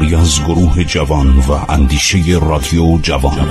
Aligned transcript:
کاری 0.00 0.14
از 0.14 0.40
گروه 0.44 0.84
جوان 0.84 1.38
و 1.38 1.72
اندیشه 1.72 2.18
رادیو 2.42 2.98
جوان. 3.02 3.48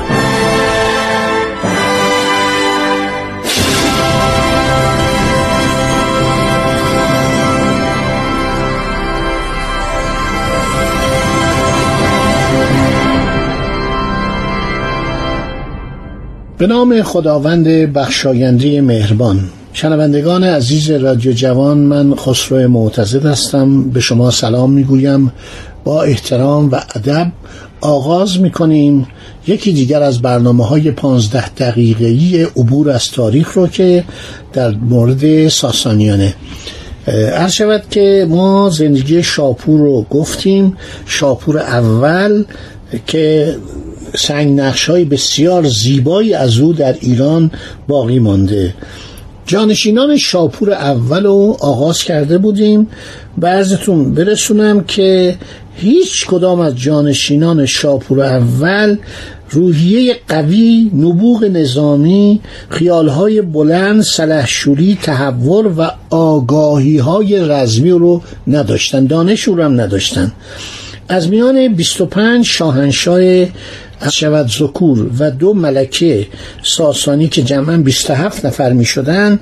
به 16.57 16.67
نام 16.67 17.01
خداوند 17.03 17.67
بخشاینده 17.67 18.81
مهربان. 18.81 19.49
شنوندگان 19.81 20.43
عزیز 20.43 20.91
رادیو 20.91 21.33
جوان 21.33 21.77
من 21.77 22.15
خسرو 22.15 22.67
معتزد 22.67 23.25
هستم. 23.25 23.89
به 23.89 23.99
شما 23.99 24.31
سلام 24.31 24.71
می‌گویم. 24.71 25.31
با 25.83 26.03
احترام 26.03 26.71
و 26.71 26.75
ادب 26.95 27.31
آغاز 27.81 28.39
می‌کنیم 28.39 29.07
یکی 29.47 29.73
دیگر 29.73 30.03
از 30.03 30.21
برنامه 30.21 30.65
های 30.65 30.91
پانزده 30.91 31.49
دقیقه‌ای 31.49 32.43
عبور 32.43 32.89
از 32.89 33.11
تاریخ 33.11 33.53
رو 33.53 33.67
که 33.67 34.03
در 34.53 34.71
مورد 34.71 35.47
ساسانیانه. 35.47 36.35
عرض 37.33 37.51
شود 37.51 37.83
که 37.91 38.27
ما 38.29 38.69
زندگی 38.69 39.23
شاپور 39.23 39.79
رو 39.79 40.05
گفتیم. 40.09 40.77
شاپور 41.05 41.57
اول 41.57 42.43
که 43.07 43.55
سنگ 44.15 44.59
نقش 44.59 44.89
های 44.89 45.05
بسیار 45.05 45.67
زیبایی 45.67 46.33
از 46.33 46.57
او 46.57 46.73
در 46.73 46.95
ایران 47.01 47.51
باقی 47.87 48.19
مانده. 48.19 48.73
جانشینان 49.49 50.17
شاپور 50.17 50.71
اول 50.71 51.23
رو 51.23 51.57
آغاز 51.59 52.03
کرده 52.03 52.37
بودیم 52.37 52.87
بعضتون 53.37 54.13
برسونم 54.13 54.83
که 54.83 55.37
هیچ 55.75 56.27
کدام 56.27 56.59
از 56.59 56.75
جانشینان 56.75 57.65
شاپور 57.65 58.21
اول 58.21 58.97
روحیه 59.49 60.15
قوی 60.27 60.91
نبوغ 60.95 61.43
نظامی 61.43 62.41
خیالهای 62.69 63.41
بلند 63.41 64.01
سلحشوری 64.01 64.97
تحور 65.03 65.67
و 65.77 65.91
آگاهی 66.09 66.97
های 66.97 67.49
رزمی 67.49 67.91
رو 67.91 68.21
نداشتن. 68.47 69.05
دانش 69.05 69.43
رو 69.43 69.63
هم 69.63 69.81
نداشتن. 69.81 70.31
از 71.07 71.29
میان 71.29 71.73
25 71.73 72.45
شاهنشاه 72.45 73.21
از 73.99 74.15
شود 74.15 74.47
زکور 74.47 75.09
و 75.19 75.31
دو 75.31 75.53
ملکه 75.53 76.27
ساسانی 76.63 77.27
که 77.27 77.41
جمعا 77.41 77.77
27 77.77 78.45
نفر 78.45 78.73
می 78.73 78.85
شدن 78.85 79.39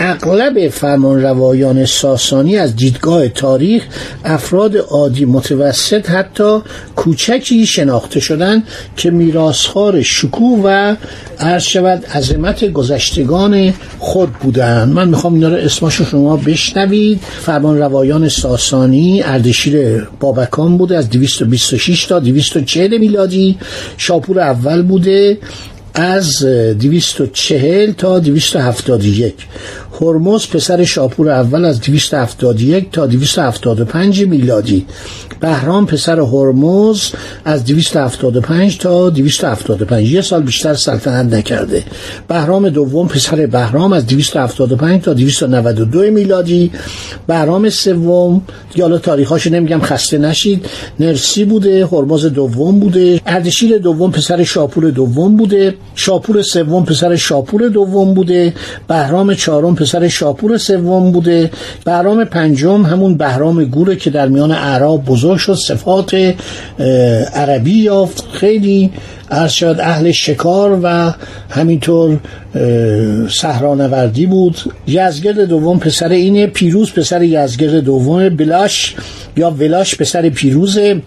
اغلب 0.00 0.68
فرمان 0.68 1.22
روایان 1.22 1.84
ساسانی 1.86 2.56
از 2.56 2.76
دیدگاه 2.76 3.28
تاریخ 3.28 3.82
افراد 4.24 4.76
عادی 4.76 5.24
متوسط 5.24 6.10
حتی 6.10 6.58
کوچکی 6.96 7.66
شناخته 7.66 8.20
شدند 8.20 8.62
که 8.96 9.10
میراسخار 9.10 10.02
شکوه 10.02 10.60
و 10.64 10.96
عرض 11.38 11.62
شود 11.62 12.06
عظمت 12.06 12.64
گذشتگان 12.64 13.74
خود 13.98 14.32
بودند. 14.32 14.92
من 14.92 15.08
می‌خوام 15.08 15.34
اینا 15.34 15.48
رو 15.48 15.56
اسماشو 15.56 16.04
شما 16.04 16.36
بشنوید. 16.36 17.20
فرمان 17.40 17.78
روایان 17.78 18.28
ساسانی 18.28 19.22
اردشیر 19.22 20.06
بابکان 20.20 20.78
بوده 20.78 20.96
از 20.96 21.10
226 21.10 22.06
تا 22.06 22.20
240 22.20 22.98
میلادی. 22.98 23.58
شاپور 23.96 24.40
اول 24.40 24.82
بوده 24.82 25.38
از 25.94 26.44
240 26.44 27.92
تا 27.92 28.18
271 28.18 29.34
هرمز 30.00 30.46
پسر 30.46 30.84
شاپور 30.84 31.30
اول 31.30 31.64
از 31.64 31.80
271 31.80 32.92
تا 32.92 33.06
275 33.06 34.24
میلادی. 34.24 34.86
بهرام 35.40 35.86
پسر 35.86 36.20
هرمز 36.20 37.10
از 37.44 37.64
275 37.64 38.78
تا 38.78 39.10
275 39.10 40.12
یه 40.12 40.20
سال 40.20 40.42
بیشتر 40.42 40.74
سلطنت 40.74 41.34
نکرده. 41.34 41.84
بهرام 42.28 42.68
دوم 42.68 43.08
پسر 43.08 43.46
بهرام 43.46 43.92
از 43.92 44.06
275 44.06 45.02
تا 45.02 45.14
292 45.14 46.10
میلادی. 46.10 46.70
بهرام 47.26 47.70
سوم 47.70 48.42
دیگه 48.72 48.84
حالا 48.84 48.98
تاریخاشو 48.98 49.50
نمیگم 49.50 49.80
خسته 49.80 50.18
نشید. 50.18 50.66
نرسی 51.00 51.44
بوده 51.44 51.86
هرمز 51.86 52.26
دوم 52.26 52.80
بوده. 52.80 53.20
اردشیر 53.26 53.78
دوم 53.78 54.10
پسر 54.10 54.44
شاپور 54.44 54.90
دوم 54.90 55.36
بوده. 55.36 55.74
شاپور 55.94 56.42
سوم 56.42 56.84
پسر 56.84 57.16
شاپور 57.16 57.68
دوم 57.68 58.14
بوده. 58.14 58.54
بهرام 58.88 59.34
چهارم 59.34 59.74
پسر 59.74 59.87
شاپور 60.08 60.56
سوم 60.56 61.12
بوده. 61.12 61.50
بهرام 61.84 62.24
پنجم 62.24 62.82
همون 62.82 63.16
بهرام 63.16 63.64
گوره 63.64 63.96
که 63.96 64.10
در 64.10 64.28
میان 64.28 64.50
اعراب 64.50 65.04
بزرگ 65.04 65.38
شد 65.38 65.54
صفات 65.54 66.34
عربی 67.34 67.74
یافت. 67.82 68.24
خیلی 68.32 68.90
شد 69.48 69.76
اهل 69.80 70.10
شکار 70.10 70.80
و 70.82 71.14
همینطور 71.50 72.18
صحرانوردی 73.30 74.26
بود. 74.26 74.56
یزگرد 74.86 75.40
دوم 75.40 75.78
پسر 75.78 76.08
اینه 76.08 76.46
پیروز 76.46 76.92
پسر 76.92 77.22
یزگرد 77.22 77.74
دوم 77.74 78.28
بلاش 78.28 78.94
یا 79.36 79.50
ولاش 79.50 79.96
پسر 79.96 80.28
پیروزه. 80.28 81.02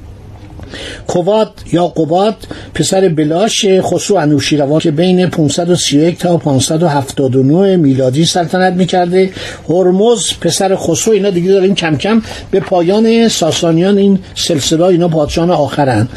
کواد 1.07 1.51
یا 1.73 1.87
قباد 1.87 2.35
پسر 2.73 3.09
بلاش 3.09 3.65
خسرو 3.81 4.17
انوشیروان 4.17 4.79
که 4.79 4.91
بین 4.91 5.27
531 5.27 6.17
تا 6.19 6.37
579 6.37 7.77
میلادی 7.77 8.25
سلطنت 8.25 8.73
می‌کرده. 8.73 9.29
هرمز 9.69 10.33
پسر 10.41 10.75
خسرو 10.75 11.13
اینا 11.13 11.29
دیگه 11.29 11.51
داریم 11.51 11.75
کم 11.75 11.95
کم 11.95 12.21
به 12.51 12.59
پایان 12.59 13.27
ساسانیان 13.27 13.97
این 13.97 14.19
سلسله 14.35 14.83
اینا 14.83 15.07
پادشاهان 15.07 15.51
آخرن. 15.51 16.07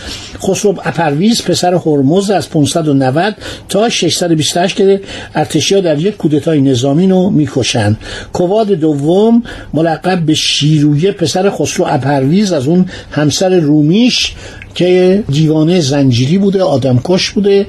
خسرو 0.43 0.75
اپرویز 0.85 1.43
پسر 1.43 1.75
هرمز 1.75 2.31
از 2.31 2.51
590 2.51 3.35
تا 3.69 3.89
628 3.89 4.77
که 4.77 5.01
ارتشیا 5.35 5.81
در 5.81 5.99
یک 5.99 6.17
کودتای 6.17 6.61
نظامی 6.61 7.07
رو 7.07 7.31
می‌کشن. 7.31 7.97
کواد 8.33 8.67
دوم 8.67 9.43
ملقب 9.75 10.21
به 10.21 10.35
شیرویه 10.35 11.13
پسر 11.13 11.51
خسرو 11.51 11.87
اپرویز 11.89 12.53
از 12.53 12.67
اون 12.67 12.87
همسر 13.11 13.59
رومیش 13.59 14.35
که 14.75 15.23
دیوانه 15.29 15.81
زنجیری 15.81 16.39
بوده 16.39 16.63
آدمکش 16.63 17.31
بوده 17.31 17.67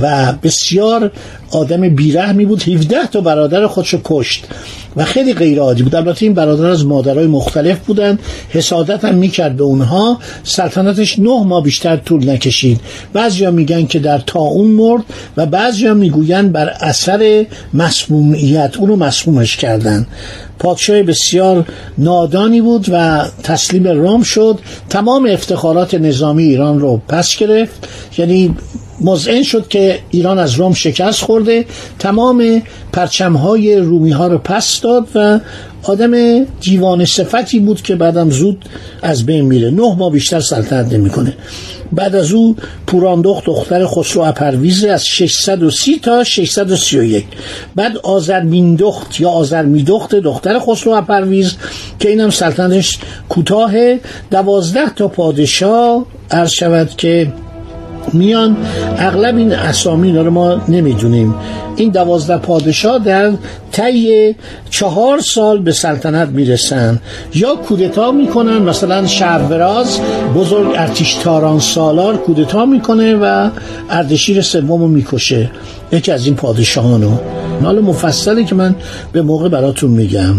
و 0.00 0.32
بسیار 0.42 1.10
آدم 1.50 1.88
بیرحمی 1.88 2.44
بود. 2.44 2.62
17 2.62 3.06
تا 3.06 3.20
برادر 3.20 3.66
خودشو 3.66 4.00
کشت. 4.04 4.44
و 4.96 5.04
خیلی 5.04 5.34
غیر 5.34 5.60
عادی 5.60 5.82
بود. 5.82 5.94
البته 5.94 6.26
این 6.26 6.34
برادر 6.34 6.66
از 6.66 6.86
مادرای 6.86 7.26
مختلف 7.26 7.78
بودن. 7.78 8.18
حسادت 8.50 9.04
هم 9.04 9.14
می‌کرد 9.14 9.56
به 9.56 9.64
اونها. 9.64 10.18
سلطنتش 10.42 11.18
نه 11.18 11.44
ماه 11.44 11.62
بیشتر 11.62 11.96
طول 11.96 12.30
نکشید. 12.30 12.80
بعضیا 13.12 13.50
میگن 13.50 13.86
که 13.86 13.98
در 13.98 14.22
اون 14.34 14.70
مرد 14.70 15.02
و 15.36 15.46
بعضیا 15.46 15.94
می‌گوین 15.94 16.52
بر 16.52 16.68
اثر 16.80 17.46
مسمومیت. 17.74 18.74
اونو 18.78 18.96
مسمومش 18.96 19.56
کردن. 19.56 20.06
پادشاه 20.58 21.02
بسیار 21.02 21.64
نادانی 21.98 22.60
بود 22.60 22.86
و 22.92 23.24
تسلیم 23.42 23.88
رام 23.88 24.22
شد. 24.22 24.58
تمام 24.90 25.28
افتخارات 25.30 25.94
نظامی 25.94 26.44
ایران 26.44 26.80
رو 26.80 27.00
پس 27.08 27.36
گرفت. 27.36 27.88
یعنی 28.18 28.56
مزعن 29.00 29.42
شد 29.42 29.68
که 29.68 29.98
ایران 30.10 30.38
از 30.38 30.54
روم 30.54 30.72
شکست 30.72 31.22
خورده 31.22 31.64
تمام 31.98 32.62
پرچمهای 32.92 33.76
رومی 33.76 34.10
ها 34.10 34.26
رو 34.26 34.38
پس 34.38 34.80
داد 34.80 35.08
و 35.14 35.40
آدم 35.82 36.44
دیوان 36.44 37.04
صفتی 37.04 37.60
بود 37.60 37.82
که 37.82 37.96
بعدم 37.96 38.30
زود 38.30 38.64
از 39.02 39.26
بین 39.26 39.44
میره. 39.44 39.70
نه 39.70 39.94
ماه 39.94 40.12
بیشتر 40.12 40.40
سلطنت 40.40 40.92
نمی‌کنه. 40.92 41.36
بعد 41.92 42.14
از 42.14 42.32
او 42.32 42.56
پوراندخت 42.86 43.44
دختر 43.44 43.86
خسرو 43.86 44.22
اپرویز 44.22 44.84
از 44.84 45.06
630 45.06 45.98
تا 45.98 46.24
631 46.24 47.24
بعد 47.76 47.96
آزرمیندخت 47.96 49.20
یا 49.20 49.30
آزرمیدخت 49.30 50.14
دختر 50.14 50.58
خسرو 50.58 50.92
اپرویز 50.92 51.56
که 51.98 52.08
اینم 52.08 52.30
سلطنتش 52.30 52.98
کوتاه 53.28 53.72
دوازده 54.30 54.90
تا 54.96 55.08
پادشاه 55.08 56.06
عرض 56.30 56.50
شود 56.50 56.90
که 56.96 57.32
میان. 58.12 58.56
اغلب 58.98 59.36
این 59.36 59.52
اسامی 59.52 60.12
رو 60.12 60.30
ما 60.30 60.60
نمی‌دونیم. 60.68 61.34
این 61.76 61.90
دوازده 61.90 62.36
پادشاه 62.38 62.98
در 62.98 63.32
طی 63.72 64.34
چهار 64.70 65.20
سال 65.20 65.58
به 65.58 65.72
سلطنت 65.72 66.28
می‌رسن. 66.28 67.00
یا 67.34 67.54
کودتا 67.54 68.12
می‌کنن 68.12 68.58
مثلا 68.58 69.06
شهروراز 69.06 70.00
بزرگ 70.34 70.68
ارتش 70.76 71.14
تاران 71.14 71.60
سالار 71.60 72.16
کودتا 72.16 72.66
می‌کنه 72.66 73.14
و 73.14 73.50
اردشیر 73.90 74.42
سوم 74.42 74.80
رو 74.82 74.88
می‌کشه. 74.88 75.50
یکی 75.92 76.12
از 76.12 76.26
این 76.26 76.34
پادشاهانو. 76.34 77.10
حالا 77.62 77.80
مفصلی 77.80 78.44
که 78.44 78.54
من 78.54 78.74
به 79.12 79.22
موقع 79.22 79.48
براتون 79.48 79.90
میگم. 79.90 80.34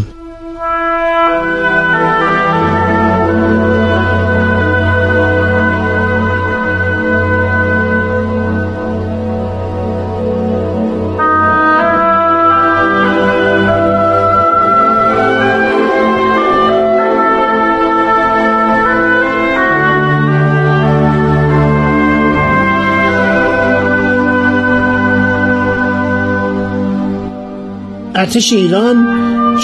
ارتش 28.30 28.54
ایران 28.54 29.08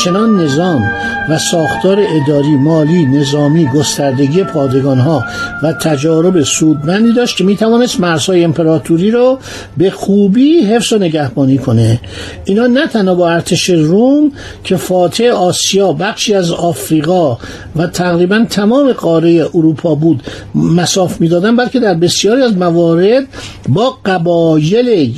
چنان 0.04 0.40
نظام 0.40 0.92
و 1.30 1.38
ساختار 1.38 1.98
اداری 2.00 2.56
مالی 2.56 3.06
نظامی 3.06 3.68
گستردگی 3.68 4.44
پادگان 4.44 5.00
ها 5.00 5.24
و 5.64 5.74
تجارب 5.74 6.44
سودمندی 6.44 7.14
داشت 7.14 7.38
که 7.38 7.44
می‌توانست 7.44 8.00
مرزهای 8.00 8.44
امپراتوری 8.44 9.12
رو 9.12 9.40
به 9.78 9.90
خوبی 9.90 10.60
حفظ 10.60 10.94
و 10.94 10.98
نگهبانی 10.98 11.58
کنه. 11.58 12.00
اینا 12.46 12.68
نه 12.68 12.88
تنها 12.88 13.16
با 13.16 13.30
ارتش 13.30 13.70
روم 13.70 14.32
که 14.64 14.76
فاتح 14.76 15.24
آسیا 15.24 15.94
بخشی 15.94 16.34
از 16.34 16.52
آفریقا 16.52 17.38
و 17.76 17.88
تقریبا 17.88 18.46
تمام 18.50 18.94
قاره 18.94 19.50
اروپا 19.56 19.96
بود 19.96 20.24
مساف 20.56 21.22
می‌دادن 21.22 21.56
بلکه 21.56 21.80
در 21.80 21.94
بسیاری 21.94 22.42
از 22.42 22.58
موارد 22.58 23.24
با 23.70 23.98
قبایل 24.06 25.14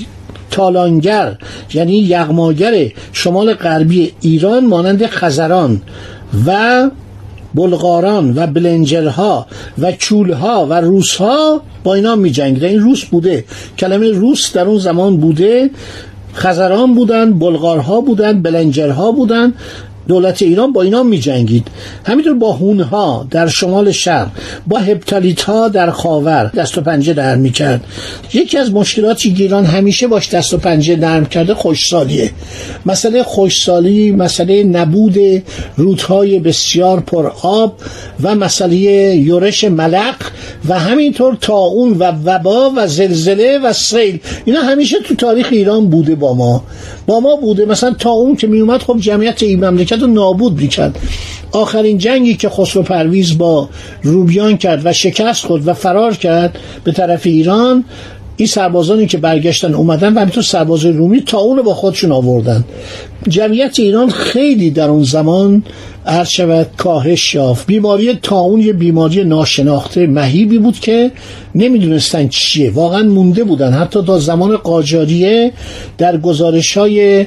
تالانگر 0.52 1.38
یعنی 1.74 1.98
یغماگر 1.98 2.88
شمال 3.14 3.54
غربی 3.54 4.12
ایران 4.22 4.66
مانند 4.66 5.06
خزران 5.06 5.82
و 6.48 6.90
بلغاران 7.56 8.34
و 8.36 8.48
بلنجرها 8.48 9.48
و 9.82 9.92
چولها 9.92 10.66
و 10.70 10.74
روسها 10.74 11.62
با 11.84 11.94
اینا 11.94 12.16
می 12.16 12.32
جنگید 12.32 12.64
این 12.64 12.80
روس 12.80 13.06
بوده. 13.06 13.46
کلمه 13.78 14.12
روس 14.12 14.54
در 14.54 14.66
اون 14.66 14.78
زمان 14.78 15.18
بوده. 15.18 15.70
خزران 16.34 16.96
بودن 16.96 17.40
بلغارها 17.40 18.02
بودن 18.02 18.42
بلنجرها 18.42 19.12
بودن. 19.12 19.54
دولت 20.08 20.42
ایران 20.42 20.74
با 20.74 20.82
اینا 20.82 21.04
می 21.04 21.20
جنگید 21.20 21.68
همینطور 22.06 22.34
با 22.34 22.54
هونها 22.54 23.28
در 23.32 23.48
شمال 23.48 23.92
شرق 23.92 24.28
با 24.68 24.78
هپتالیت 24.78 25.42
ها 25.42 25.68
در 25.68 25.92
خاور 25.92 26.52
دست 26.56 26.78
و 26.78 26.82
پنجه 26.82 27.14
در 27.14 27.36
می 27.36 27.52
کرد 27.52 27.84
یکی 28.34 28.58
از 28.58 28.72
مشکلاتی 28.72 29.34
که 29.34 29.44
ایران 29.44 29.66
همیشه 29.66 30.08
باش 30.08 30.30
دست 30.30 30.54
و 30.54 30.58
پنجه 30.58 30.96
نرم 30.96 31.26
کرده 31.26 31.54
خوشسالیه. 31.54 32.32
مسئله 32.86 33.24
خوشسالی 33.24 34.12
مسئله 34.12 34.64
نبود 34.64 35.18
رودهای 35.78 36.40
بسیار 36.40 37.00
پر 37.00 37.32
آب 37.42 37.76
و 38.24 38.36
مسئله 38.36 38.78
یورش 39.16 39.64
ملق 39.64 40.16
و 40.70 40.80
همینطور 40.80 41.38
تاون 41.42 41.92
و 41.92 42.12
وبا 42.26 42.72
و 42.78 42.88
زلزله 42.88 43.60
و 43.64 43.74
سیل. 43.74 44.20
اینا 44.46 44.62
همیشه 44.62 44.98
تو 45.00 45.16
تاریخ 45.16 45.48
ایران 45.52 45.90
بوده 45.90 46.16
با 46.16 46.34
ما. 46.34 46.64
با 47.08 47.20
ما 47.20 47.36
بوده. 47.36 47.66
مثلا 47.66 47.94
تاون 47.94 48.36
که 48.36 48.48
می 48.48 48.60
اومد 48.60 48.82
خب 48.82 48.98
جمعیت 49.00 49.44
این 49.44 49.66
مملکت 49.66 49.97
رو 50.02 50.08
نابود 50.08 50.62
می‌کرد. 50.62 51.00
آخرین 51.52 51.98
جنگی 51.98 52.36
که 52.36 52.50
خسرو 52.50 52.84
پرویز 52.84 53.38
با 53.38 53.70
روبیان 54.04 54.58
کرد 54.58 54.82
و 54.86 54.94
شکست 54.94 55.46
خود 55.46 55.68
و 55.68 55.74
فرار 55.74 56.14
کرد 56.14 56.60
به 56.84 56.92
طرف 56.92 57.26
ایران 57.26 57.84
این 58.38 58.48
سربازانی 58.48 59.08
که 59.08 59.18
برگشتن 59.18 59.74
اومدن 59.74 60.14
و 60.14 60.20
همینطور 60.20 60.44
سرباز 60.44 60.86
رومی 60.86 61.22
تا 61.22 61.38
اونو 61.38 61.64
با 61.64 61.74
خودشون 61.74 62.12
آوردن. 62.12 62.66
جمعیت 63.30 63.80
ایران 63.80 64.10
خیلی 64.10 64.72
در 64.72 64.90
اون 64.90 65.04
زمان 65.04 65.64
عرض 66.06 66.30
شود 66.30 66.68
کاهش 66.78 67.36
یافت. 67.36 67.68
بیماری 67.68 68.14
تاون 68.14 68.62
یه 68.62 68.74
بیماری 68.74 69.24
ناشناخته 69.24 70.08
مهیبی 70.08 70.58
بود 70.58 70.80
که 70.80 71.12
نمی‌دونستن 71.56 72.28
چیه. 72.28 72.72
واقعا 72.72 73.04
مونده 73.04 73.44
بودن. 73.44 73.74
حتی 73.74 74.02
تا 74.02 74.20
زمان 74.20 74.58
قاجاریه 74.58 75.52
در 75.98 76.18
گزارش 76.18 76.78
های 76.78 77.26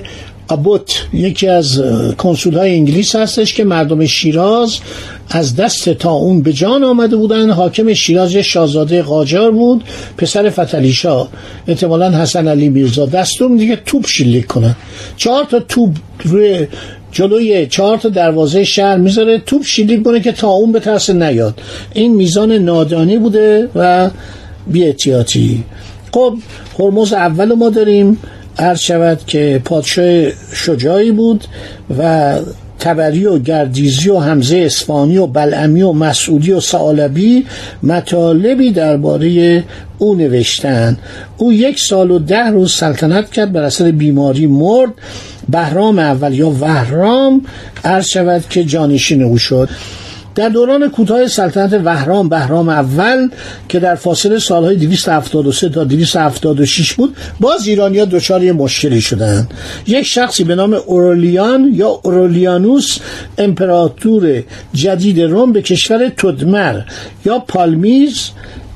ابوت 0.51 1.07
یکی 1.13 1.49
از 1.49 1.83
کنسول 2.19 2.55
های 2.59 2.75
انگلیس 2.75 3.17
هستش 3.17 3.55
که 3.55 3.65
مردم 3.65 4.07
شیراز 4.07 4.79
از 5.31 5.57
دست 5.57 5.89
تا 5.89 6.13
اون 6.13 6.43
به 6.43 6.53
جان 6.53 6.85
آمده 6.85 7.17
بودن. 7.17 7.51
حاکم 7.51 7.95
شیراز 7.95 8.37
شاهزاده 8.37 9.03
قاجار 9.03 9.51
بود 9.51 9.85
پسر 10.17 10.51
فتلیشا 10.51 11.29
احتمالا 11.69 12.11
حسن 12.11 12.49
علی 12.49 12.69
میرزا. 12.69 13.07
دستور 13.07 13.57
دیگه 13.57 13.77
توپ 13.87 14.07
شلیک 14.07 14.47
کنن. 14.47 14.77
چهار 15.17 15.45
تا 15.45 15.61
توپ 15.61 15.91
روی 16.25 16.67
جلوی 17.13 17.67
چهار 17.67 17.99
تا 17.99 18.09
دروازه 18.09 18.65
شهر 18.65 18.97
می‌ذاره 18.97 19.39
توپ 19.39 19.65
شلیک 19.65 20.03
کنه 20.03 20.21
که 20.21 20.33
تا 20.33 20.49
اون 20.49 20.73
به 20.73 20.81
ترس 20.81 21.11
نیاد. 21.11 21.61
این 21.95 22.15
میزان 22.15 22.53
نادانی 22.53 23.19
بوده 23.19 23.69
و 23.75 24.11
بی 24.67 24.95
خب 26.13 26.35
هرمز 26.79 27.13
اول 27.13 27.55
ما 27.55 27.71
داریم. 27.71 28.19
عرض 28.61 28.79
شود 28.79 29.21
که 29.27 29.63
پادشاه 29.65 30.31
شجاعی 30.55 31.13
بود 31.13 31.45
و 31.99 32.35
تبری 32.79 33.27
و 33.27 33.39
گردیزی 33.39 34.11
و 34.11 34.19
حمزه 34.19 34.57
اسفانی 34.57 35.19
و 35.19 35.27
بلعمی 35.27 35.83
و 35.83 35.93
مسعودی 35.93 36.53
و 36.53 36.61
سالبی 36.61 37.47
مطالبی 37.83 38.71
درباره 38.71 39.65
او 39.99 40.15
نوشتن 40.15 40.99
او 41.37 41.53
یک 41.53 41.81
سال 41.81 42.11
و 42.11 42.19
ده 42.19 42.47
روز 42.47 42.75
سلطنت 42.75 43.31
کرد 43.31 43.53
بر 43.53 43.63
اثر 43.63 43.91
بیماری 43.91 44.47
مرد 44.47 44.91
بهرام 45.49 45.99
اول 45.99 46.35
یا 46.35 46.51
وهرام. 46.51 47.43
عرض 47.85 48.07
شود 48.07 48.45
که 48.51 48.65
جانشین 48.65 49.23
او 49.23 49.39
شد. 49.39 49.69
در 50.35 50.49
دوران 50.49 50.91
کوتاه 50.91 51.27
سلطنت 51.27 51.81
وهرام 51.85 52.29
بهرام 52.29 52.69
اول 52.69 53.29
که 53.69 53.79
در 53.79 53.95
فاصله 53.95 54.39
سالهای 54.39 54.77
273 54.77 55.69
تا 55.69 55.85
276 55.85 56.93
بود 56.93 57.17
باز 57.41 57.67
ایرانیا 57.67 58.05
دچار 58.05 58.43
یه 58.43 58.53
مشکلی 58.53 59.01
شدند 59.01 59.55
یک 59.87 60.07
شخصی 60.07 60.45
به 60.45 60.55
نام 60.55 60.75
اورولیان 60.75 61.71
یا 61.75 61.89
اورولیانوس 62.03 62.99
امپراتور 63.39 64.43
جدید 64.75 65.21
روم 65.21 65.53
به 65.53 65.63
کشور 65.63 66.09
تدمر 66.09 66.81
یا 67.25 67.39
پالمیز 67.39 68.31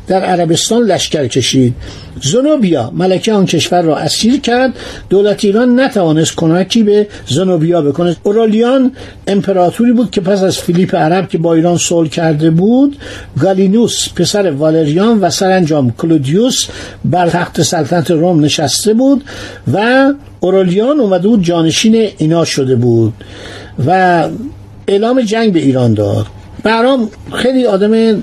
در 0.06 0.20
عربستان 0.20 0.82
لشکر 0.82 1.26
کشید. 1.26 1.74
زنوبیا 2.22 2.90
ملکه 2.94 3.32
آن 3.32 3.46
کشور 3.46 3.82
را 3.82 3.96
اسیر 3.96 4.40
کرد. 4.40 4.72
دولت 5.08 5.44
ایران 5.44 5.80
نتوانست 5.80 6.36
کمکی 6.36 6.82
به 6.82 7.06
زنوبیا 7.28 7.82
بکنه 7.82 8.16
اورالیان 8.22 8.92
امپراتوری 9.26 9.92
بود 9.92 10.10
که 10.10 10.20
پس 10.20 10.42
از 10.42 10.58
فیلیپ 10.58 10.94
عرب 10.94 11.28
که 11.28 11.38
با 11.38 11.54
ایران 11.54 11.78
صلح 11.78 12.08
کرده 12.08 12.50
بود 12.50 12.96
گالینوس 13.40 14.08
پسر 14.16 14.50
والریان 14.50 15.20
و 15.20 15.30
سرانجام 15.30 15.90
کلودیوس 15.90 16.66
بر 17.04 17.28
تخت 17.28 17.62
سلطنت 17.62 18.10
روم 18.10 18.44
نشسته 18.44 18.94
بود 18.94 19.24
و 19.72 20.12
اورالیان 20.40 21.00
اومده 21.00 21.28
بود 21.28 21.42
جانشین 21.42 22.08
اینا 22.18 22.44
شده 22.44 22.76
بود 22.76 23.14
و 23.86 24.28
اعلام 24.88 25.20
جنگ 25.20 25.52
به 25.52 25.58
ایران 25.58 25.94
داد. 25.94 26.26
برام 26.64 27.10
خیلی 27.32 27.66
آدم 27.66 28.22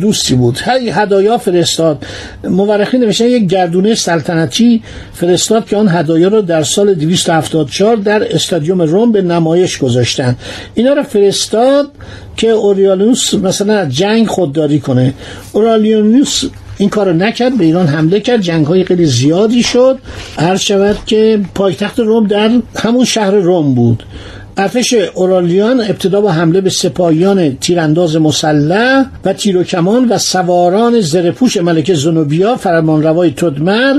دوستی 0.00 0.34
بود. 0.34 0.58
هر 0.58 0.78
هدایا 0.78 1.38
فرستاد. 1.38 2.06
مورخین 2.44 3.00
نوشتن 3.00 3.24
یک 3.24 3.46
گردونه 3.46 3.94
سلطنتی 3.94 4.82
فرستاد 5.12 5.66
که 5.66 5.76
آن 5.76 5.88
هدایا 5.88 6.28
رو 6.28 6.42
در 6.42 6.62
سال 6.62 6.94
274 6.94 7.96
در 7.96 8.34
استادیوم 8.34 8.82
روم 8.82 9.12
به 9.12 9.22
نمایش 9.22 9.78
گذاشتن. 9.78 10.36
اینا 10.74 10.92
رو 10.92 11.02
فرستاد 11.02 11.90
که 12.36 12.48
اوریالونوس 12.48 13.34
مثلا 13.34 13.84
جنگ 13.84 14.26
خودداری 14.26 14.80
کنه. 14.80 15.14
اوریالونوس 15.52 16.44
این 16.78 16.88
کارو 16.88 17.12
نکرد 17.12 17.58
به 17.58 17.64
ایران 17.64 17.86
حمله 17.86 18.20
کرد. 18.20 18.40
جنگ 18.40 18.66
های 18.66 18.84
خیلی 18.84 19.06
زیادی 19.06 19.62
شد. 19.62 19.98
عرض 20.38 20.60
شود 20.60 20.96
که 21.06 21.40
پایتخت 21.54 21.98
روم 21.98 22.26
در 22.26 22.50
همون 22.76 23.04
شهر 23.04 23.30
روم 23.30 23.74
بود. 23.74 24.02
ارتش 24.58 24.94
اورالیان 25.14 25.80
ابتدا 25.80 26.20
با 26.20 26.30
حمله 26.30 26.60
به 26.60 26.70
سپاهیان 26.70 27.56
تیرانداز 27.56 28.16
مسلح 28.16 29.04
و 29.24 29.32
تیر 29.32 29.56
و 29.56 29.64
کمان 29.64 30.08
و 30.08 30.18
سواران 30.18 31.00
زرپوش 31.00 31.56
ملکه 31.56 31.94
زنوبیا 31.94 32.56
فرمانروای 32.56 33.30
تدمر 33.30 33.94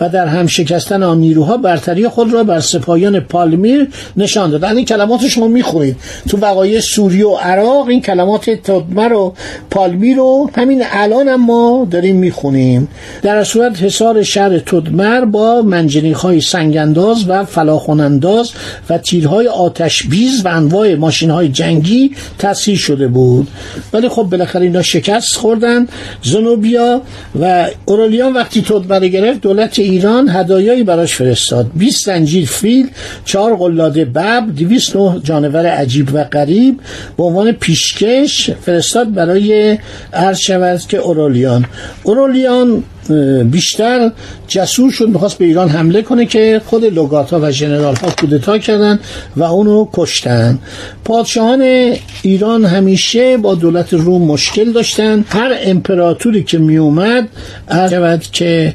و 0.00 0.08
در 0.08 0.26
هم 0.26 0.46
شکستن 0.46 1.02
آن 1.02 1.34
برتری 1.62 2.08
خود 2.08 2.32
را 2.32 2.44
بر 2.44 2.60
سپاهیان 2.60 3.20
پالمیر 3.20 3.88
نشان 4.16 4.50
داد. 4.50 4.64
این 4.64 4.84
کلمات 4.84 5.28
شما 5.28 5.48
می‌خونید. 5.48 5.96
تو 6.28 6.36
وقایع 6.36 6.80
سوریه 6.80 7.26
و 7.26 7.36
عراق 7.36 7.88
این 7.88 8.00
کلمات 8.00 8.50
تدمر 8.50 9.12
و 9.12 9.34
پالمیر 9.70 10.16
رو 10.16 10.50
همین 10.56 10.82
الان 10.92 11.28
هم 11.28 11.46
ما 11.46 11.88
داریم 11.90 12.16
می‌خونیم. 12.16 12.88
در 13.22 13.44
صورت 13.44 13.82
حصار 13.82 14.22
شهر 14.22 14.58
تدمر 14.58 15.24
با 15.24 15.62
منجنیک 15.62 16.16
های 16.16 16.40
سنگانداز 16.40 17.24
و 17.28 17.44
فلاخونانداز 17.44 18.50
و 18.90 18.98
تیرهای 18.98 19.46
آتش 19.48 19.99
بیز 20.06 20.44
و 20.44 20.48
انواع 20.48 20.94
ماشین 20.94 21.30
های 21.30 21.48
جنگی 21.48 22.12
تأسیس 22.38 22.78
شده 22.78 23.08
بود. 23.08 23.48
ولی 23.92 24.08
خب 24.08 24.22
بالاخره 24.22 24.62
اینا 24.62 24.82
شکست 24.82 25.36
خوردن. 25.36 25.86
زنوبیا 26.22 27.02
و 27.40 27.68
اورالیان 27.84 28.32
وقتی 28.32 28.62
تدمره 28.62 29.08
گرفت 29.08 29.40
دولت 29.40 29.78
ایران 29.78 30.28
هدایایی 30.28 30.82
براش 30.82 31.14
فرستاد. 31.14 31.70
20 31.74 32.06
زنجیر 32.06 32.46
فیل 32.46 32.90
چهار 33.24 33.56
قلاده 33.56 34.04
بب 34.04 34.44
209 34.56 35.20
جانور 35.24 35.66
عجیب 35.66 36.08
و 36.12 36.24
غریب 36.24 36.80
به 37.16 37.22
عنوان 37.22 37.52
پیشکش 37.52 38.50
فرستاد 38.50 39.14
برای 39.14 39.78
عرض 40.12 40.38
شود 40.38 40.80
که 40.88 40.96
اورالیان 40.96 41.64
اورالیان 42.02 42.84
بیشتر 43.44 44.12
جسور 44.48 44.90
شد 44.90 45.08
می‌خواست 45.08 45.38
به 45.38 45.44
ایران 45.44 45.68
حمله 45.68 46.02
کنه 46.02 46.26
که 46.26 46.60
خود 46.66 46.84
لوگاتا 46.84 47.40
و 47.42 47.50
ژنرال 47.50 47.94
ها 47.94 48.10
کودتا 48.20 48.58
کردن 48.58 49.00
و 49.36 49.42
اونو 49.42 49.88
کشتن. 49.92 50.58
پادشاهان 51.04 51.92
ایران 52.22 52.64
همیشه 52.64 53.36
با 53.36 53.54
دولت 53.54 53.94
روم 53.94 54.22
مشکل 54.22 54.72
داشتن. 54.72 55.24
هر 55.28 55.56
امپراتوری 55.62 56.42
که 56.42 56.58
میومد 56.58 57.28
اومد 57.70 58.22
که 58.32 58.74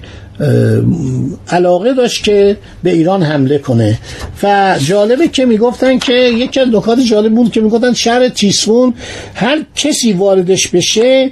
علاقه 1.50 1.94
داشت 1.94 2.24
که 2.24 2.58
به 2.84 2.92
ایران 2.92 3.24
حمله 3.24 3.58
کنه. 3.58 4.00
و 4.44 4.76
جالبه 4.86 5.28
که 5.28 5.46
می‌گفتن 5.46 6.00
که 6.00 6.14
یکی 6.14 6.60
از 6.60 6.68
نکات 6.68 7.00
جالب 7.00 7.34
بود 7.34 7.52
که 7.52 7.62
می‌گفتن 7.62 7.94
شهر 7.94 8.30
تیسفون 8.30 8.94
هر 9.36 9.66
کسی 9.76 10.14
واردش 10.14 10.68
بشه 10.68 11.32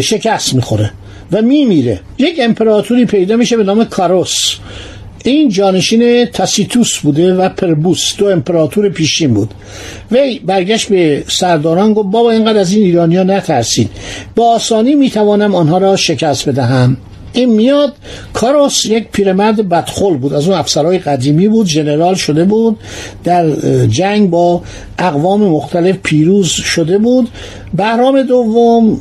شکست 0.00 0.54
می‌خوره. 0.54 0.90
و 1.32 1.42
میمیره. 1.42 2.00
یک 2.18 2.40
امپراتوری 2.42 3.06
پیدا 3.06 3.36
میشه 3.36 3.56
به 3.56 3.64
نام 3.64 3.84
کاروس. 3.84 4.54
این 5.24 5.48
جانشین 5.48 6.24
تاسیتوس 6.24 6.98
بوده 6.98 7.34
و 7.34 7.48
پربوس. 7.48 8.16
دو 8.16 8.26
امپراتور 8.26 8.88
پیشین 8.88 9.34
بود. 9.34 9.54
وی 10.12 10.38
برگشت 10.38 10.88
به 10.88 11.24
سرداران 11.28 11.92
گفت 11.92 12.08
بابا 12.10 12.30
اینقدر 12.30 12.58
از 12.58 12.72
این 12.72 12.84
ایرانیا 12.84 13.22
نترسید. 13.22 13.90
با 14.34 14.54
آسانی 14.54 14.94
می‌توانم 14.94 15.54
آنها 15.54 15.78
را 15.78 15.96
شکست 15.96 16.48
بدهم. 16.48 16.96
این 17.32 17.50
میاد 17.50 17.92
کاروس 18.32 18.86
یک 18.86 19.08
پیرمرد 19.12 19.68
بدخل 19.68 20.16
بود 20.16 20.32
از 20.32 20.48
اون 20.48 20.58
افسرهای 20.58 20.98
قدیمی 20.98 21.48
بود 21.48 21.66
جنرال 21.66 22.14
شده 22.14 22.44
بود 22.44 22.78
در 23.24 23.56
جنگ 23.86 24.30
با 24.30 24.62
اقوام 24.98 25.40
مختلف 25.40 25.96
پیروز 26.02 26.46
شده 26.50 26.98
بود. 26.98 27.28
بهرام 27.74 28.22
دوم 28.22 29.00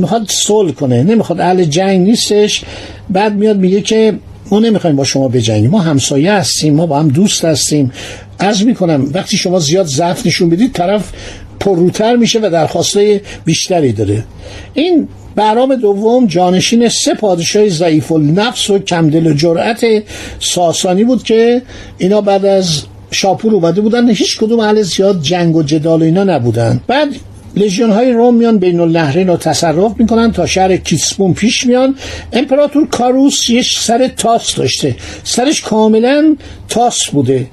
می‌خواد 0.00 0.26
صلح 0.30 0.72
کنه 0.72 1.02
نمی‌خواد 1.02 1.40
اهل 1.40 1.64
جنگ 1.64 2.06
نیستش. 2.06 2.62
بعد 3.10 3.34
میاد 3.34 3.56
میگه 3.56 3.80
که 3.80 4.18
ما 4.50 4.60
نمی‌خوایم 4.60 4.96
با 4.96 5.04
شما 5.04 5.28
بجنگیم 5.28 5.70
ما 5.70 5.78
همسایه 5.78 6.32
هستیم 6.32 6.74
ما 6.74 6.86
با 6.86 6.98
هم 6.98 7.08
دوست 7.08 7.44
هستیم. 7.44 7.92
عرض 8.40 8.62
می‌کنم 8.62 9.10
وقتی 9.14 9.36
شما 9.36 9.58
زیاد 9.58 9.86
ضعف 9.86 10.26
نشون 10.26 10.50
بدید 10.50 10.72
طرف 10.72 11.12
پرروتر 11.60 12.16
میشه 12.16 12.38
و 12.38 12.50
درخواسته 12.50 13.20
بیشتری 13.44 13.92
داره. 13.92 14.24
این 14.74 15.08
برام 15.36 15.76
دوم 15.76 16.26
جانشین 16.26 16.88
سه 16.88 17.14
پادشاه 17.14 17.68
ضعیف 17.68 18.12
النفس 18.12 18.70
و 18.70 18.78
کمدل 18.78 19.26
و 19.26 19.34
جرأت 19.34 19.84
ساسانی 20.40 21.04
بود 21.04 21.22
که 21.22 21.62
اینا 21.98 22.20
بعد 22.20 22.44
از 22.44 22.82
شاپور 23.10 23.54
اومده 23.54 23.80
بودن. 23.80 24.10
هیچ 24.10 24.38
کدوم 24.38 24.60
اهل 24.60 24.82
زیاد 24.82 25.22
جنگ 25.22 25.56
و 25.56 25.62
جدال 25.62 26.02
و 26.02 26.04
اینا 26.04 26.24
نبودن. 26.24 26.80
بعد 26.86 27.08
لژیون 27.56 27.90
های 27.90 28.12
روم 28.12 28.34
میان 28.34 28.58
بین 28.58 28.80
النهرین 28.80 29.28
رو 29.28 29.36
تصرف 29.36 29.92
می‌کنن 29.98 30.32
تا 30.32 30.46
شهر 30.46 30.76
کیسپون 30.76 31.34
پیش 31.34 31.66
میان. 31.66 31.96
امپراتور 32.32 32.88
کاروس 32.88 33.50
یه 33.50 33.62
سر 33.62 34.08
تاس 34.08 34.54
داشته. 34.54 34.96
سرش 35.24 35.60
کاملا 35.60 36.36
تاس 36.68 37.06
بوده. 37.12 37.46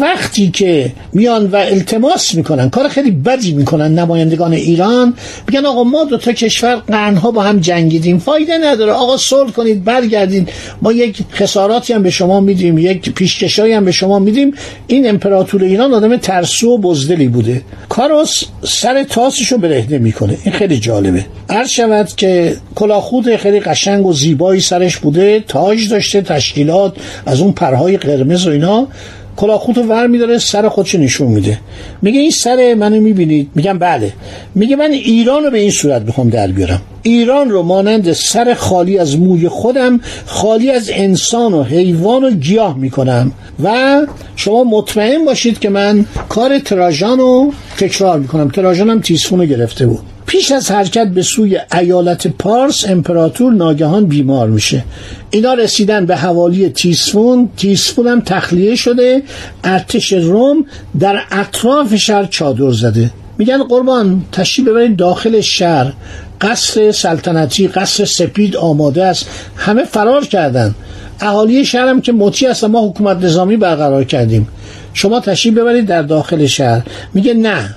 وقتی 0.00 0.50
که 0.50 0.92
میان 1.12 1.46
و 1.46 1.56
التماس 1.56 2.34
می‌کنن 2.34 2.70
کار 2.70 2.88
خیلی 2.88 3.10
بدی 3.10 3.52
می‌کنن 3.52 3.98
نمایندگان 3.98 4.52
ایران. 4.52 5.14
میگن 5.48 5.66
آقا 5.66 5.84
ما 5.84 6.04
دو 6.04 6.16
تا 6.16 6.32
کشور 6.32 6.74
قرنها 6.76 7.30
با 7.30 7.42
هم 7.42 7.60
جنگیدیم 7.60 8.18
فایده 8.18 8.58
نداره. 8.58 8.92
آقا 8.92 9.16
صلح 9.16 9.50
کنید 9.50 9.84
برگردید 9.84 10.48
ما 10.82 10.92
یک 10.92 11.18
خساراتی 11.32 11.92
هم 11.92 12.02
به 12.02 12.10
شما 12.10 12.40
میدیم 12.40 12.78
یک 12.78 13.12
پیشکشایی 13.12 13.72
هم 13.72 13.84
به 13.84 13.92
شما 13.92 14.18
میدیم. 14.18 14.54
این 14.86 15.08
امپراتور 15.08 15.64
ایران 15.64 15.94
آدم 15.94 16.16
ترسو 16.16 16.68
و 16.68 16.78
بزدلی 16.78 17.28
بوده. 17.28 17.62
کاروس 17.88 18.42
سر 18.62 19.04
تاسش 19.04 19.52
رو 19.52 19.58
برهنه 19.58 19.98
می‌کنه. 19.98 20.36
این 20.44 20.54
خیلی 20.54 20.78
جالبه. 20.78 21.24
عرض 21.48 21.70
شود 21.70 22.08
که 22.16 22.56
کلاخود 22.74 23.36
خیلی 23.36 23.60
قشنگ 23.60 24.06
و 24.06 24.12
زیبایی 24.12 24.60
سرش 24.60 24.96
بوده. 24.96 25.44
تاج 25.48 25.88
داشته 25.88 26.20
تشکیلات 26.20 26.96
از 27.26 27.40
اون 27.40 27.52
پرهای 27.52 27.96
قرمز 27.96 28.45
و 28.46 28.50
اینا 28.50 28.88
کلاخوتو 29.36 29.82
ور 29.82 30.06
میداره 30.06 30.38
سر 30.38 30.68
خودش 30.68 30.94
نشون 30.94 31.28
میده. 31.28 31.58
میگه 32.02 32.20
این 32.20 32.30
سر 32.30 32.74
منو 32.74 33.00
می‌بینید؟ 33.00 33.50
میگم 33.54 33.78
بله. 33.78 34.12
میگه 34.54 34.76
من 34.76 34.90
ایران 34.90 35.44
رو 35.44 35.50
به 35.50 35.58
این 35.58 35.70
صورت 35.70 36.02
می‌خوام 36.02 36.28
در 36.28 36.46
بیارم. 36.46 36.82
ایران 37.02 37.50
رو 37.50 37.62
مانند 37.62 38.12
سر 38.12 38.54
خالی 38.54 38.98
از 38.98 39.18
موی 39.18 39.48
خودم 39.48 40.00
خالی 40.26 40.70
از 40.70 40.90
انسان 40.92 41.54
و 41.54 41.62
حیوان 41.62 42.24
و 42.24 42.30
گیاه 42.30 42.78
می‌کنم. 42.78 43.32
و 43.64 44.00
شما 44.36 44.64
مطمئن 44.64 45.24
باشید 45.24 45.58
که 45.58 45.68
من 45.68 46.06
کار 46.28 46.58
تراژان 46.58 47.18
رو 47.18 47.52
تکرار 47.78 48.18
می‌کنم. 48.18 48.48
تراژان 48.48 48.90
هم 48.90 49.00
تیسفون 49.00 49.40
رو 49.40 49.46
گرفته 49.46 49.86
بود. 49.86 50.15
پیش 50.26 50.52
از 50.52 50.70
حرکت 50.70 51.08
به 51.08 51.22
سوی 51.22 51.58
ایالت 51.78 52.26
پارس 52.26 52.84
امپراتور 52.88 53.52
ناگهان 53.52 54.06
بیمار 54.06 54.48
میشه. 54.48 54.84
اینا 55.30 55.54
رسیدن 55.54 56.06
به 56.06 56.16
حوالی 56.16 56.68
تیسفون 56.68 57.48
تیسفون 57.56 58.06
هم 58.06 58.20
تخلیه 58.20 58.74
شده. 58.74 59.22
ارتش 59.64 60.12
روم 60.12 60.66
در 61.00 61.20
اطراف 61.30 61.94
شهر 61.94 62.24
چادر 62.24 62.72
زده. 62.72 63.10
میگن 63.38 63.62
قربان 63.62 64.24
تشریف 64.32 64.68
ببرید 64.68 64.96
داخل 64.96 65.40
شهر. 65.40 65.92
قصر 66.40 66.92
سلطنتی 66.92 67.68
قصر 67.68 68.04
سپید 68.04 68.56
آماده 68.56 69.04
است. 69.04 69.26
همه 69.56 69.84
فرار 69.84 70.24
کردن. 70.24 70.74
اهالی 71.20 71.64
شهرم 71.64 72.00
که 72.00 72.12
مطیع 72.12 72.50
هستن 72.50 72.66
ما 72.66 72.88
حکومت 72.88 73.24
نظامی 73.24 73.56
برقرار 73.56 74.04
کردیم. 74.04 74.48
شما 74.94 75.20
تشریف 75.20 75.54
ببرید 75.54 75.86
در 75.86 76.02
داخل 76.02 76.46
شهر. 76.46 76.82
میگه 77.14 77.34
نه. 77.34 77.74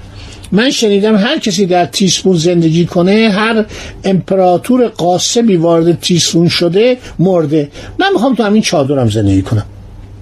من 0.52 0.70
شنیدم 0.70 1.16
هر 1.16 1.40
کسی 1.40 1.66
در 1.66 1.86
تیسفون 1.86 2.38
زندگی 2.38 2.86
کنه 2.86 3.30
هر 3.30 3.66
امپراتور 4.04 4.88
قاسمی 4.88 5.56
وارد 5.56 6.00
تیسفون 6.00 6.48
شده 6.48 6.98
مرده. 7.20 7.70
من 8.00 8.08
می‌خوام 8.14 8.36
تو 8.36 8.44
همین 8.44 8.62
چادرم 8.62 9.10
زندگی 9.10 9.42
کنم. 9.42 9.66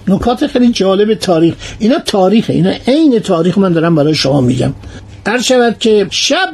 نکات 0.07 0.47
خیلی 0.47 0.71
جالب 0.71 1.13
تاریخ. 1.13 1.53
اینا 1.79 1.99
تاریخه. 1.99 2.53
اینا 2.53 2.73
عین 2.87 3.19
تاریخ 3.19 3.57
من 3.57 3.73
دارم 3.73 3.95
برای 3.95 4.15
شما 4.15 4.41
میگم. 4.41 4.73
هر 5.27 5.41
شود 5.41 5.75
که 5.79 6.07
شب 6.09 6.49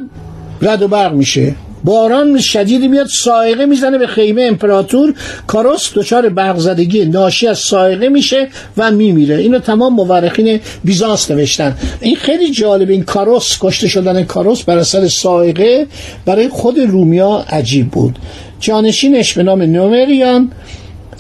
رد 0.62 0.82
و 0.82 0.88
برق 0.88 1.14
میشه 1.14 1.56
باران 1.84 2.40
شدیدی 2.40 2.88
میاد 2.88 3.08
سایقه 3.24 3.66
می‌زنه 3.66 3.98
به 3.98 4.08
خیمه 4.08 4.42
امپراتور. 4.42 5.14
کاروس 5.48 5.92
دچار 5.96 6.30
برق 6.30 6.58
زدگی 6.58 7.06
ناشی 7.06 7.48
از 7.48 7.58
سایقه 7.60 8.10
میشه 8.10 8.48
و 8.78 8.92
میمیره. 8.92 9.36
اینو 9.36 9.60
تمام 9.60 9.94
مورخین 9.94 10.60
بیزانس 10.84 11.32
نوشتن. 11.32 11.78
این 12.02 12.16
خیلی 12.16 12.52
جالب 12.52 12.90
این 12.90 13.04
کاروس 13.04 13.58
کشته 13.62 13.88
شدن 13.88 14.24
کاروس 14.24 14.64
بر 14.64 14.78
اثر 14.78 15.08
سایقه 15.08 15.88
برای 16.26 16.50
خود 16.50 16.80
رومیا 16.80 17.46
عجیب 17.50 17.92
بود. 17.92 18.20
جانشینش 18.60 19.34
به 19.34 19.44
نام 19.44 19.62
نومریان 19.62 20.52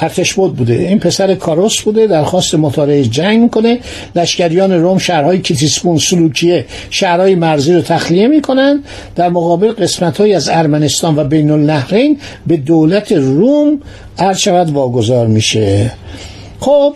ارتشبود 0.03 0.55
بوده. 0.55 0.73
این 0.73 0.99
پسر 0.99 1.35
کاروس 1.35 1.81
بوده 1.81 2.07
درخواست 2.07 2.55
مطالعه 2.55 3.03
جنگ 3.03 3.41
می‌کنه. 3.41 3.79
لشکریان 4.15 4.71
روم 4.71 4.97
شهرهای 4.97 5.41
کیتیسپون 5.41 5.97
سلوکیه 5.97 6.65
شهرهای 6.89 7.35
مرزی 7.35 7.73
رو 7.73 7.81
تخلیه 7.81 8.27
می‌کنن. 8.27 8.83
در 9.15 9.29
مقابل 9.29 9.71
قسمت 9.71 10.21
از 10.21 10.49
ارمنستان 10.49 11.15
و 11.15 11.23
بین 11.23 11.51
النهرین 11.51 12.17
به 12.47 12.57
دولت 12.57 13.11
روم 13.11 13.79
عرض 14.19 14.37
شود 14.37 14.69
واگذار 14.69 15.27
میشه. 15.27 15.91
خب 16.59 16.93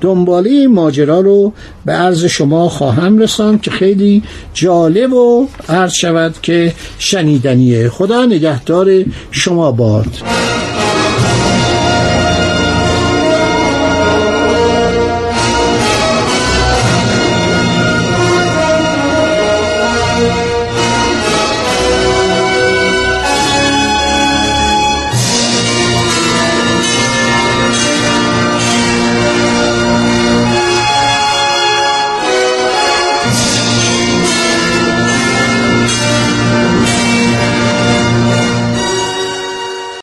دنبالی 0.00 0.66
ماجرا 0.66 1.20
رو 1.20 1.52
به 1.84 1.92
عرض 1.92 2.24
شما 2.24 2.68
خواهم 2.68 3.18
رسان 3.18 3.58
که 3.58 3.70
خیلی 3.70 4.22
جالب 4.54 5.12
و 5.12 5.46
عرض 5.68 5.92
شود 5.92 6.34
که 6.42 6.72
شنیدنیه. 6.98 7.88
خدا 7.88 8.26
نگهدار 8.26 9.04
شما 9.30 9.72
باد. 9.72 10.08